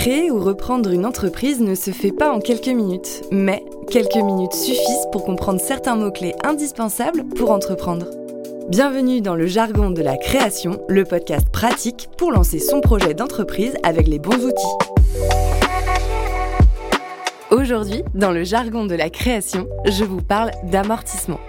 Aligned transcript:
Créer 0.00 0.30
ou 0.30 0.40
reprendre 0.40 0.92
une 0.92 1.04
entreprise 1.04 1.60
ne 1.60 1.74
se 1.74 1.90
fait 1.90 2.10
pas 2.10 2.32
en 2.32 2.40
quelques 2.40 2.68
minutes, 2.68 3.20
mais 3.30 3.62
quelques 3.90 4.16
minutes 4.16 4.54
suffisent 4.54 5.06
pour 5.12 5.26
comprendre 5.26 5.60
certains 5.60 5.94
mots-clés 5.94 6.34
indispensables 6.42 7.26
pour 7.36 7.50
entreprendre. 7.50 8.06
Bienvenue 8.70 9.20
dans 9.20 9.34
le 9.34 9.46
jargon 9.46 9.90
de 9.90 10.00
la 10.00 10.16
création, 10.16 10.80
le 10.88 11.04
podcast 11.04 11.50
pratique 11.50 12.08
pour 12.16 12.32
lancer 12.32 12.60
son 12.60 12.80
projet 12.80 13.12
d'entreprise 13.12 13.74
avec 13.82 14.08
les 14.08 14.18
bons 14.18 14.42
outils. 14.42 14.86
Aujourd'hui, 17.50 18.02
dans 18.14 18.32
le 18.32 18.42
jargon 18.42 18.86
de 18.86 18.94
la 18.94 19.10
création, 19.10 19.68
je 19.84 20.04
vous 20.04 20.22
parle 20.22 20.52
d'amortissement. 20.62 21.40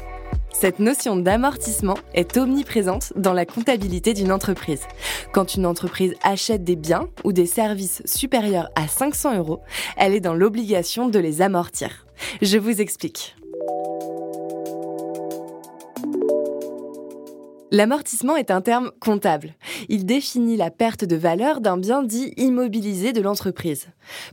Cette 0.62 0.78
notion 0.78 1.16
d'amortissement 1.16 1.98
est 2.14 2.38
omniprésente 2.38 3.14
dans 3.16 3.34
la 3.34 3.48
comptabilité 3.48 4.14
d'une 4.14 4.32
entreprise. 4.32 4.84
Quand 5.32 5.56
une 5.56 5.66
entreprise 5.66 6.14
achète 6.22 6.64
des 6.64 6.76
biens 6.76 7.10
ou 7.24 7.34
des 7.34 7.48
services 7.48 8.04
supérieurs 8.06 8.70
à 8.76 8.88
500 8.88 9.40
euros, 9.40 9.62
elle 9.98 10.14
est 10.14 10.20
dans 10.20 10.36
l'obligation 10.36 11.10
de 11.10 11.18
les 11.18 11.42
amortir. 11.42 12.06
Je 12.44 12.60
vous 12.60 12.80
explique. 12.80 13.36
L'amortissement 17.72 18.36
est 18.36 18.52
un 18.52 18.62
terme 18.62 18.92
comptable. 19.00 19.56
Il 19.90 20.06
définit 20.06 20.58
la 20.58 20.70
perte 20.70 21.06
de 21.06 21.16
valeur 21.16 21.60
d'un 21.62 21.78
bien 21.78 22.04
dit 22.04 22.36
immobilisé 22.38 23.14
de 23.14 23.22
l'entreprise. 23.22 23.88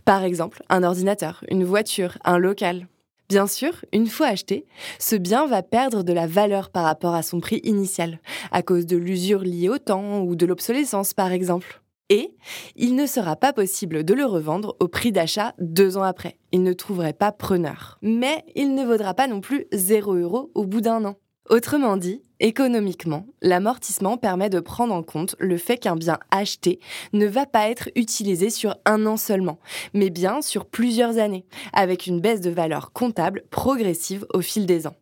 Par 0.04 0.24
exemple, 0.24 0.62
un 0.68 0.82
ordinateur, 0.82 1.42
une 1.48 1.64
voiture, 1.64 2.18
un 2.26 2.36
local. 2.36 2.86
Bien 3.28 3.46
sûr, 3.46 3.84
une 3.92 4.06
fois 4.06 4.28
acheté, 4.28 4.64
ce 4.98 5.14
bien 5.14 5.46
va 5.46 5.62
perdre 5.62 6.02
de 6.02 6.14
la 6.14 6.26
valeur 6.26 6.70
par 6.70 6.84
rapport 6.84 7.14
à 7.14 7.22
son 7.22 7.40
prix 7.40 7.60
initial, 7.62 8.20
à 8.52 8.62
cause 8.62 8.86
de 8.86 8.96
l'usure 8.96 9.40
liée 9.40 9.68
au 9.68 9.76
temps 9.76 10.22
ou 10.22 10.34
de 10.34 10.46
l'obsolescence 10.46 11.12
par 11.12 11.30
exemple. 11.30 11.82
Et 12.08 12.34
il 12.74 12.94
ne 12.94 13.04
sera 13.04 13.36
pas 13.36 13.52
possible 13.52 14.02
de 14.02 14.14
le 14.14 14.24
revendre 14.24 14.76
au 14.80 14.88
prix 14.88 15.12
d'achat 15.12 15.54
deux 15.58 15.98
ans 15.98 16.04
après. 16.04 16.38
Il 16.52 16.62
ne 16.62 16.72
trouverait 16.72 17.12
pas 17.12 17.32
preneur. 17.32 17.98
Mais 18.00 18.46
il 18.54 18.74
ne 18.74 18.86
vaudra 18.86 19.12
pas 19.12 19.26
non 19.26 19.42
plus 19.42 19.66
0 19.72 20.14
euros 20.14 20.50
au 20.54 20.64
bout 20.64 20.80
d'un 20.80 21.04
an. 21.04 21.16
Autrement 21.48 21.96
dit, 21.96 22.20
économiquement, 22.40 23.26
l'amortissement 23.40 24.18
permet 24.18 24.50
de 24.50 24.60
prendre 24.60 24.92
en 24.92 25.02
compte 25.02 25.34
le 25.38 25.56
fait 25.56 25.78
qu'un 25.78 25.96
bien 25.96 26.18
acheté 26.30 26.78
ne 27.14 27.26
va 27.26 27.46
pas 27.46 27.70
être 27.70 27.88
utilisé 27.96 28.50
sur 28.50 28.76
un 28.84 29.06
an 29.06 29.16
seulement, 29.16 29.58
mais 29.94 30.10
bien 30.10 30.42
sur 30.42 30.66
plusieurs 30.66 31.16
années, 31.16 31.46
avec 31.72 32.06
une 32.06 32.20
baisse 32.20 32.42
de 32.42 32.50
valeur 32.50 32.92
comptable 32.92 33.44
progressive 33.50 34.26
au 34.34 34.42
fil 34.42 34.66
des 34.66 34.86
ans. 34.86 34.96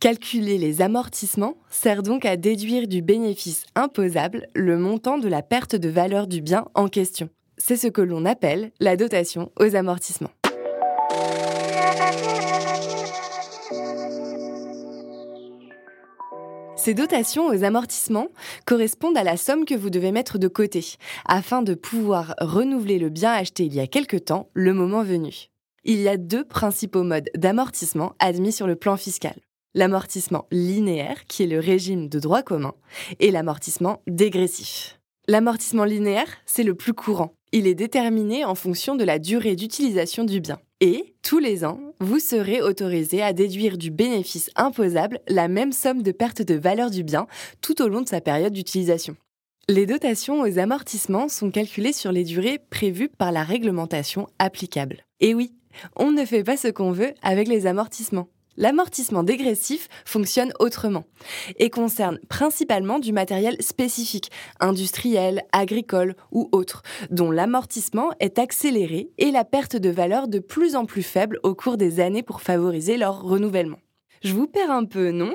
Calculer 0.00 0.56
les 0.56 0.80
amortissements 0.80 1.58
sert 1.68 2.02
donc 2.02 2.24
à 2.24 2.38
déduire 2.38 2.88
du 2.88 3.02
bénéfice 3.02 3.66
imposable 3.74 4.48
le 4.54 4.78
montant 4.78 5.18
de 5.18 5.28
la 5.28 5.42
perte 5.42 5.76
de 5.76 5.90
valeur 5.90 6.26
du 6.26 6.40
bien 6.40 6.64
en 6.74 6.88
question. 6.88 7.28
C'est 7.58 7.76
ce 7.76 7.88
que 7.88 8.00
l'on 8.00 8.24
appelle 8.24 8.72
la 8.80 8.96
dotation 8.96 9.52
aux 9.60 9.76
amortissements. 9.76 10.32
Ces 16.82 16.94
dotations 16.94 17.46
aux 17.46 17.62
amortissements 17.62 18.26
correspondent 18.66 19.16
à 19.16 19.22
la 19.22 19.36
somme 19.36 19.64
que 19.64 19.76
vous 19.76 19.88
devez 19.88 20.10
mettre 20.10 20.36
de 20.36 20.48
côté 20.48 20.84
afin 21.26 21.62
de 21.62 21.74
pouvoir 21.74 22.34
renouveler 22.40 22.98
le 22.98 23.08
bien 23.08 23.30
acheté 23.30 23.66
il 23.66 23.72
y 23.72 23.78
a 23.78 23.86
quelque 23.86 24.16
temps, 24.16 24.48
le 24.52 24.74
moment 24.74 25.04
venu. 25.04 25.46
Il 25.84 26.00
y 26.00 26.08
a 26.08 26.16
deux 26.16 26.42
principaux 26.44 27.04
modes 27.04 27.30
d'amortissement 27.36 28.14
admis 28.18 28.50
sur 28.50 28.66
le 28.66 28.74
plan 28.74 28.96
fiscal. 28.96 29.36
L'amortissement 29.76 30.48
linéaire, 30.50 31.24
qui 31.28 31.44
est 31.44 31.46
le 31.46 31.60
régime 31.60 32.08
de 32.08 32.18
droit 32.18 32.42
commun, 32.42 32.74
et 33.20 33.30
l'amortissement 33.30 34.02
dégressif. 34.08 34.98
L'amortissement 35.28 35.84
linéaire, 35.84 36.38
c'est 36.46 36.64
le 36.64 36.74
plus 36.74 36.94
courant. 36.94 37.32
Il 37.54 37.66
est 37.66 37.74
déterminé 37.74 38.46
en 38.46 38.54
fonction 38.54 38.96
de 38.96 39.04
la 39.04 39.18
durée 39.18 39.56
d'utilisation 39.56 40.24
du 40.24 40.40
bien. 40.40 40.58
Et, 40.80 41.14
tous 41.20 41.38
les 41.38 41.66
ans, 41.66 41.78
vous 42.00 42.18
serez 42.18 42.62
autorisé 42.62 43.22
à 43.22 43.34
déduire 43.34 43.76
du 43.76 43.90
bénéfice 43.90 44.50
imposable 44.56 45.20
la 45.28 45.48
même 45.48 45.72
somme 45.72 46.02
de 46.02 46.12
perte 46.12 46.40
de 46.40 46.54
valeur 46.54 46.90
du 46.90 47.04
bien 47.04 47.26
tout 47.60 47.82
au 47.82 47.88
long 47.88 48.00
de 48.00 48.08
sa 48.08 48.22
période 48.22 48.54
d'utilisation. 48.54 49.16
Les 49.68 49.84
dotations 49.84 50.40
aux 50.40 50.58
amortissements 50.58 51.28
sont 51.28 51.50
calculées 51.50 51.92
sur 51.92 52.10
les 52.10 52.24
durées 52.24 52.58
prévues 52.70 53.10
par 53.10 53.32
la 53.32 53.44
réglementation 53.44 54.28
applicable. 54.38 55.04
Et 55.20 55.34
oui, 55.34 55.52
on 55.94 56.10
ne 56.10 56.24
fait 56.24 56.44
pas 56.44 56.56
ce 56.56 56.68
qu'on 56.68 56.90
veut 56.90 57.12
avec 57.20 57.48
les 57.48 57.66
amortissements. 57.66 58.28
L'amortissement 58.56 59.22
dégressif 59.22 59.88
fonctionne 60.04 60.52
autrement 60.58 61.04
et 61.58 61.70
concerne 61.70 62.18
principalement 62.28 62.98
du 62.98 63.12
matériel 63.12 63.56
spécifique, 63.60 64.30
industriel, 64.60 65.42
agricole 65.52 66.16
ou 66.30 66.48
autre, 66.52 66.82
dont 67.10 67.30
l'amortissement 67.30 68.10
est 68.20 68.38
accéléré 68.38 69.10
et 69.18 69.30
la 69.30 69.44
perte 69.44 69.76
de 69.76 69.90
valeur 69.90 70.28
de 70.28 70.38
plus 70.38 70.76
en 70.76 70.84
plus 70.84 71.02
faible 71.02 71.38
au 71.42 71.54
cours 71.54 71.76
des 71.76 72.00
années 72.00 72.22
pour 72.22 72.42
favoriser 72.42 72.96
leur 72.96 73.22
renouvellement. 73.22 73.78
Je 74.22 74.34
vous 74.34 74.46
perds 74.46 74.70
un 74.70 74.84
peu, 74.84 75.10
non? 75.10 75.32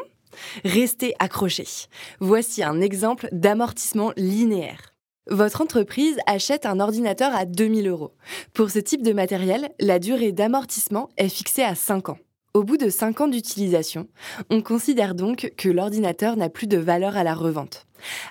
Restez 0.64 1.14
accrochés. 1.20 1.88
Voici 2.20 2.64
un 2.64 2.82
exemple 2.82 3.28
d'amortissement 3.32 4.12
linéaire. 4.16 4.94
Votre 5.30 5.62
entreprise 5.62 6.18
achète 6.26 6.66
un 6.66 6.80
ordinateur 6.80 7.36
à 7.36 7.46
2000 7.46 7.88
euros. 7.88 8.14
Pour 8.54 8.70
ce 8.70 8.80
type 8.80 9.02
de 9.02 9.12
matériel, 9.12 9.70
la 9.80 10.00
durée 10.00 10.32
d'amortissement 10.32 11.10
est 11.18 11.30
fixée 11.30 11.64
à 11.64 11.76
5 11.76 12.10
ans. 12.10 12.18
Au 12.58 12.64
bout 12.64 12.78
de 12.78 12.90
5 12.90 13.22
ans 13.22 13.28
d'utilisation, 13.28 14.08
on 14.50 14.64
considère 14.64 15.14
donc 15.14 15.54
que 15.58 15.70
l'ordinateur 15.70 16.38
n'a 16.38 16.50
plus 16.50 16.66
de 16.66 16.80
valeur 16.80 17.16
à 17.16 17.24
la 17.24 17.36
revente. 17.36 17.86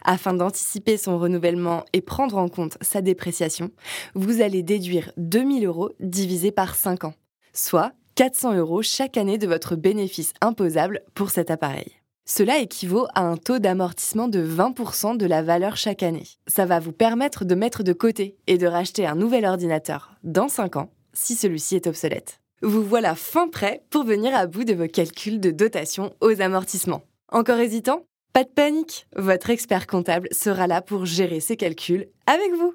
Afin 0.05 0.35
d'anticiper 0.35 0.97
son 0.97 1.17
renouvellement 1.17 1.85
et 1.93 2.01
prendre 2.01 2.37
en 2.37 2.49
compte 2.49 2.77
sa 2.81 3.03
dépréciation, 3.03 3.71
vous 4.17 4.41
allez 4.41 4.65
déduire 4.65 5.13
2000 5.17 5.65
euros 5.65 5.91
divisé 6.01 6.51
par 6.51 6.75
5 6.75 7.05
ans, 7.05 7.15
soit 7.53 7.93
400 8.17 8.55
euros 8.55 8.83
chaque 8.83 9.17
année 9.17 9.39
de 9.39 9.47
votre 9.47 9.77
bénéfice 9.77 10.33
imposable 10.41 11.03
pour 11.15 11.31
cet 11.31 11.53
appareil. 11.53 11.93
Cela 12.25 12.59
équivaut 12.59 13.07
à 13.15 13.21
un 13.21 13.37
taux 13.37 13.61
d'amortissement 13.61 14.27
de 14.27 14.45
20% 14.45 15.17
de 15.17 15.27
la 15.27 15.45
valeur 15.45 15.77
chaque 15.77 16.03
année. 16.03 16.27
Ça 16.49 16.67
va 16.67 16.81
vous 16.81 16.91
permettre 16.91 17.45
de 17.45 17.55
mettre 17.55 17.85
de 17.85 17.93
côté 17.93 18.39
et 18.49 18.59
de 18.59 18.67
racheter 18.67 19.07
un 19.07 19.15
nouvel 19.15 19.45
ordinateur 19.45 20.17
dans 20.25 20.49
5 20.49 20.75
ans 20.75 20.91
si 21.13 21.37
celui-ci 21.37 21.77
est 21.77 21.87
obsolète. 21.87 22.41
Vous 22.63 22.83
voilà 22.83 23.15
fin 23.15 23.49
prêt 23.49 23.83
pour 23.91 24.05
venir 24.05 24.35
à 24.35 24.47
bout 24.47 24.65
de 24.65 24.73
vos 24.73 24.89
calculs 24.89 25.41
de 25.41 25.51
dotation 25.51 26.15
aux 26.23 26.41
amortissements. 26.41 27.03
Encore 27.31 27.59
hésitant? 27.59 28.07
Pas 28.33 28.45
de 28.45 28.49
panique, 28.49 29.07
votre 29.15 29.51
expert 29.51 29.87
comptable 29.87 30.29
sera 30.33 30.67
là 30.67 30.81
pour 30.81 31.05
gérer 31.05 31.41
ces 31.41 31.57
calculs 31.57 32.07
avec 32.27 32.55
vous. 32.59 32.73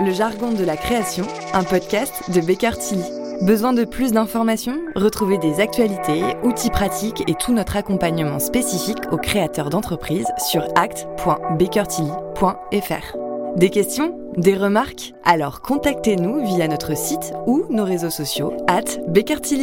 Le 0.00 0.12
jargon 0.12 0.52
de 0.52 0.64
la 0.64 0.76
création, 0.76 1.24
un 1.54 1.64
podcast 1.64 2.30
de 2.34 2.42
Baker 2.42 2.76
Tilly. 2.78 3.02
Besoin 3.42 3.72
de 3.72 3.84
plus 3.84 4.12
d'informations? 4.12 4.78
Retrouvez 4.94 5.38
des 5.38 5.58
actualités, 5.58 6.22
outils 6.42 6.70
pratiques 6.70 7.24
et 7.26 7.34
tout 7.34 7.54
notre 7.54 7.76
accompagnement 7.76 8.38
spécifique 8.38 9.10
aux 9.10 9.18
créateurs 9.18 9.70
d'entreprises 9.70 10.28
sur 10.50 10.62
act.bakertilly.fr. 10.76 13.23
Des 13.56 13.70
questions 13.70 14.18
Des 14.36 14.56
remarques? 14.56 15.12
Alors 15.22 15.60
contactez-nous 15.60 16.44
via 16.44 16.66
notre 16.66 16.96
site 16.96 17.32
ou 17.46 17.64
nos 17.70 17.84
réseaux 17.84 18.10
sociaux 18.10 18.52
at 18.66 18.82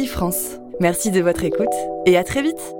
France. 0.06 0.58
Merci 0.80 1.10
de 1.10 1.20
votre 1.20 1.44
écoute 1.44 1.74
et 2.06 2.16
à 2.16 2.24
très 2.24 2.42
vite 2.42 2.74